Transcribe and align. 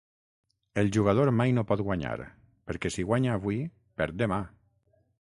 El 0.83 0.87
jugador 0.95 1.29
mai 1.41 1.51
no 1.57 1.63
pot 1.71 1.83
guanyar; 1.89 2.15
perquè 2.71 2.91
si 2.95 3.05
guanya 3.11 3.35
avui, 3.41 3.59
perd 4.01 4.17
demà. 4.23 4.41